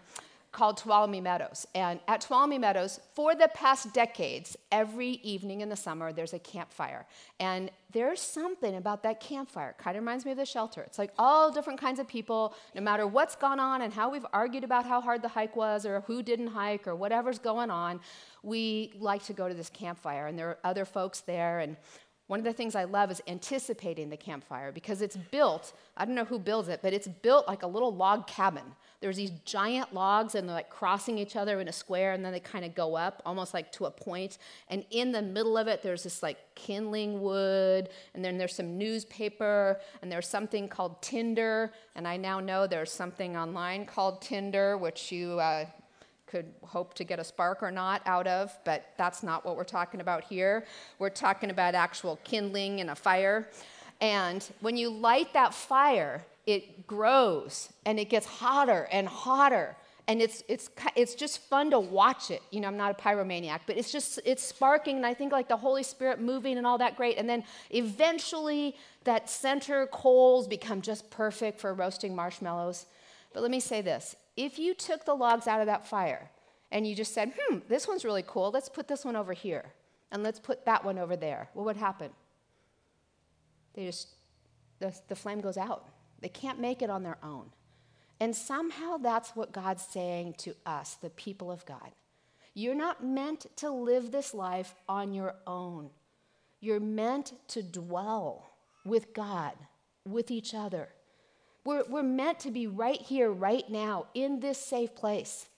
[0.56, 1.68] called Tuolumne Meadows.
[1.76, 6.40] And at Tuolumne Meadows, for the past decades, every evening in the summer, there's a
[6.40, 7.06] campfire.
[7.42, 9.76] And there's something about that campfire.
[9.78, 10.82] Kind of reminds me of the shelter.
[10.82, 14.26] It's like all different kinds of people, no matter what's gone on and how we've
[14.32, 18.00] argued about how hard the hike was or who didn't hike or whatever's going on,
[18.42, 20.28] we like to go to this campfire.
[20.28, 21.60] And there are other folks there.
[21.60, 21.76] And
[22.28, 26.16] one of the things I love is anticipating the campfire because it's built, I don't
[26.16, 28.64] know who builds it, but it's built like a little log cabin.
[29.00, 32.32] There's these giant logs and they're like crossing each other in a square and then
[32.32, 34.40] they kind of go up almost like to a point.
[34.70, 38.76] And in the middle of it, there's this like kindling wood and then there's some
[38.76, 41.74] newspaper and there's something called Tinder.
[41.96, 45.66] And I now know there's something online called Tinder, which you uh,
[46.36, 49.64] could hope to get a spark or not out of, but that's not what we're
[49.64, 50.66] talking about here.
[51.00, 53.48] We're talking about actual kindling and a fire.
[54.02, 59.78] And when you light that fire, it grows and it gets hotter and hotter.
[60.10, 62.42] And it's, it's, it's just fun to watch it.
[62.52, 65.48] You know, I'm not a pyromaniac, but it's just, it's sparking, and I think like
[65.48, 67.18] the Holy Spirit moving and all that great.
[67.18, 68.76] And then eventually,
[69.06, 72.88] that center coals become just perfect for roasting marshmallows.
[73.36, 76.32] But let me say this if you took the logs out of that fire
[76.72, 79.74] and you just said, hmm, this one's really cool, let's put this one over here,
[80.12, 82.12] and let's put that one over there, what would happen?
[83.74, 84.08] They just,
[84.80, 85.86] the, the flame goes out.
[86.22, 87.52] They can't make it on their own.
[88.22, 91.92] And somehow that's what God's saying to us, the people of God.
[92.54, 95.90] You're not meant to live this life on your own.
[96.62, 98.50] You're meant to dwell
[98.86, 99.54] with God,
[100.06, 100.88] with each other.
[101.66, 105.50] We're, we're meant to be right here, right now, in this safe place.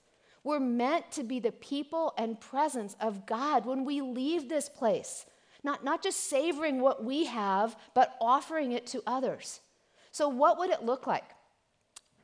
[0.43, 5.25] We're meant to be the people and presence of God when we leave this place.
[5.63, 9.59] Not, not just savoring what we have, but offering it to others.
[10.11, 11.25] So, what would it look like?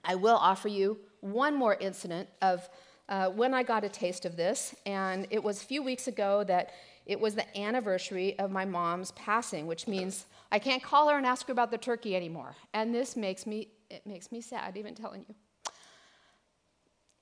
[0.05, 2.67] I will offer you one more incident of
[3.09, 6.45] uh, when I got a taste of this, and it was a few weeks ago
[6.45, 6.71] that
[7.05, 11.25] it was the anniversary of my mom's passing, which means I can't call her and
[11.25, 12.55] ask her about the turkey anymore.
[12.75, 15.35] And this makes me it makes me sad even telling you.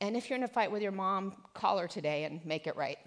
[0.02, 2.76] And if you're in a fight with your mom, call her today and make it
[2.76, 2.98] right,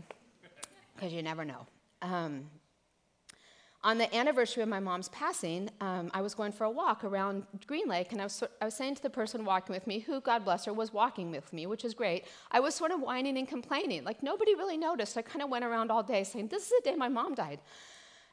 [0.94, 1.66] because you never know.
[2.02, 2.46] Um,
[3.82, 7.44] on the anniversary of my mom's passing, um, I was going for a walk around
[7.66, 10.20] Green Lake, and I was, I was saying to the person walking with me, who,
[10.20, 13.36] God bless her, was walking with me, which is great, I was sort of whining
[13.36, 14.04] and complaining.
[14.04, 15.18] Like nobody really noticed.
[15.18, 17.60] I kind of went around all day saying, This is the day my mom died.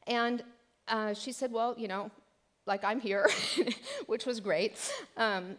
[0.08, 0.44] And
[0.92, 2.12] uh, she said, Well, you know,
[2.68, 3.28] like I'm here,
[4.06, 4.78] which was great.
[5.18, 5.56] Um,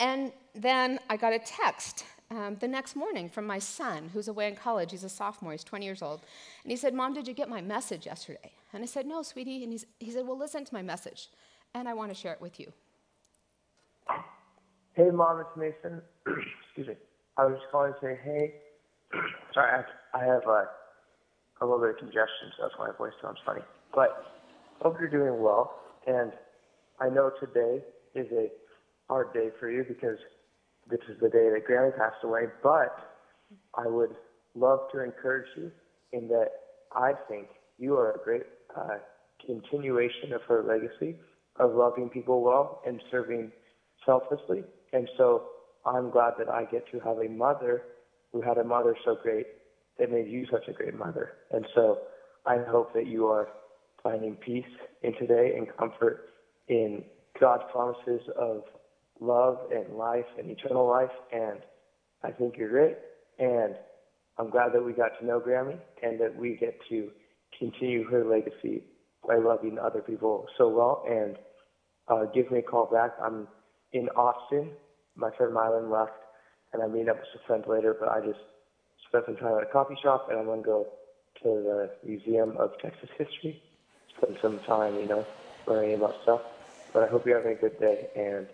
[0.00, 4.48] and then I got a text um, the next morning from my son, who's away
[4.48, 4.90] in college.
[4.90, 6.20] He's a sophomore, he's 20 years old.
[6.64, 8.52] And he said, Mom, did you get my message yesterday?
[8.72, 9.62] And I said, No, sweetie.
[9.64, 11.28] And he said, Well, listen to my message,
[11.74, 12.72] and I want to share it with you.
[14.94, 16.00] Hey, Mom, it's Mason.
[16.66, 16.94] Excuse me.
[17.36, 18.54] I was just calling to say, hey,
[19.52, 19.84] sorry, I have,
[20.14, 20.64] I have uh,
[21.60, 23.60] a little bit of congestion, so that's why my voice sounds funny.
[23.94, 24.35] But
[24.80, 25.80] hope you're doing well.
[26.06, 26.32] And
[27.00, 27.82] I know today
[28.14, 28.48] is a
[29.08, 30.18] hard day for you because
[30.88, 32.96] this is the day that Granny passed away, but
[33.74, 34.14] I would
[34.54, 35.70] love to encourage you
[36.12, 36.48] in that
[36.94, 37.48] I think
[37.78, 38.42] you are a great
[38.76, 38.98] uh,
[39.44, 41.16] continuation of her legacy
[41.58, 43.50] of loving people well and serving
[44.04, 44.62] selflessly.
[44.92, 45.44] And so
[45.84, 47.82] I'm glad that I get to have a mother
[48.32, 49.46] who had a mother so great
[49.98, 51.32] that made you such a great mother.
[51.50, 51.98] And so
[52.44, 53.48] I hope that you are
[54.06, 54.64] finding peace
[55.02, 56.28] in today and comfort
[56.68, 57.02] in
[57.40, 58.62] God's promises of
[59.20, 61.10] love and life and eternal life.
[61.32, 61.58] And
[62.22, 62.96] I think you're great.
[63.38, 63.74] And
[64.38, 67.10] I'm glad that we got to know Grammy and that we get to
[67.58, 68.84] continue her legacy
[69.26, 71.04] by loving other people so well.
[71.08, 71.36] And
[72.08, 73.10] uh, give me a call back.
[73.20, 73.48] I'm
[73.92, 74.70] in Austin.
[75.16, 76.12] My friend Mylan left,
[76.72, 77.96] and I meet up with some friends later.
[77.98, 78.38] But I just
[79.08, 80.86] spent some time at a coffee shop, and I'm gonna go
[81.42, 83.62] to the Museum of Texas History,
[84.16, 85.26] spend some time, you know,
[85.66, 86.42] learning about stuff.
[86.92, 88.46] But I hope you're having a good day, and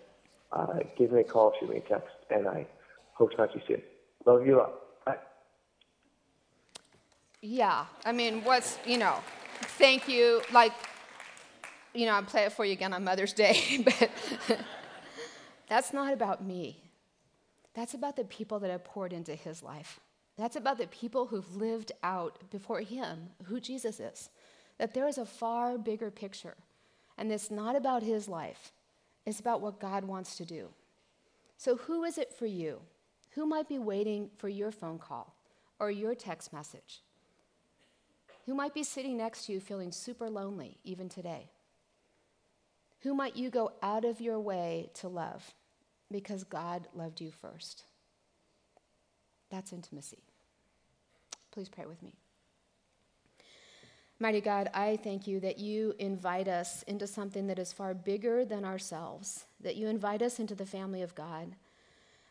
[0.53, 2.67] uh, give me a call, shoot me a text, and I
[3.15, 3.83] hope to talk to you soon.
[4.27, 4.73] Love you a lot.
[5.05, 5.17] Bye.
[7.41, 9.17] Yeah, I mean, what's, you know,
[9.79, 10.43] thank you.
[10.53, 10.73] Like,
[11.95, 14.11] you know, I'll play it for you again on Mother's Day, but
[15.69, 16.79] that's not about me.
[17.75, 20.01] That's about the people that have poured into his life.
[20.37, 24.31] That's about the people who've lived out before him who Jesus is.
[24.83, 26.57] That there is a far bigger picture.
[27.17, 28.73] And it's not about his life,
[29.25, 30.71] it's about what God wants to do.
[31.57, 32.81] So, who is it for you?
[33.37, 35.37] Who might be waiting for your phone call
[35.79, 37.01] or your text message?
[38.45, 41.49] Who might be sitting next to you feeling super lonely even today?
[43.03, 45.55] Who might you go out of your way to love
[46.11, 47.85] because God loved you first?
[49.49, 50.25] That's intimacy.
[51.53, 52.17] Please pray with me.
[54.23, 58.45] Mighty God, I thank you that you invite us into something that is far bigger
[58.45, 61.57] than ourselves, that you invite us into the family of God.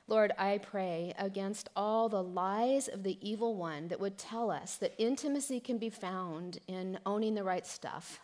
[0.08, 4.78] Lord, I pray against all the lies of the evil one that would tell us
[4.78, 8.22] that intimacy can be found in owning the right stuff,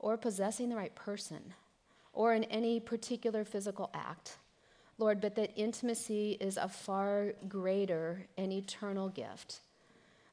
[0.00, 1.54] or possessing the right person,
[2.12, 4.38] or in any particular physical act.
[4.98, 9.60] Lord, but that intimacy is a far greater and eternal gift.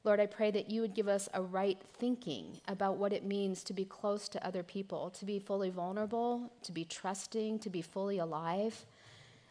[0.08, 3.62] Lord, I pray that you would give us a right thinking about what it means
[3.64, 7.82] to be close to other people, to be fully vulnerable, to be trusting, to be
[7.82, 8.86] fully alive.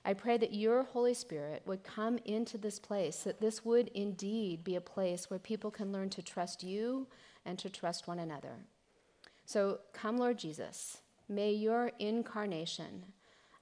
[0.03, 4.63] I pray that your Holy Spirit would come into this place, that this would indeed
[4.63, 7.05] be a place where people can learn to trust you
[7.45, 8.55] and to trust one another.
[9.45, 11.01] So come, Lord Jesus.
[11.29, 13.05] May your incarnation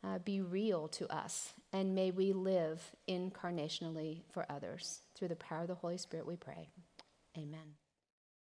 [0.05, 5.01] uh, be real to us, and may we live incarnationally for others.
[5.15, 6.69] Through the power of the Holy Spirit, we pray.
[7.37, 7.75] Amen.